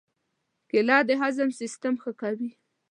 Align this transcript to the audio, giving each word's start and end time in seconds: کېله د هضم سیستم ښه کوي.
کېله 0.69 0.97
د 1.07 1.09
هضم 1.21 1.49
سیستم 1.61 1.93
ښه 2.01 2.11
کوي. 2.21 2.51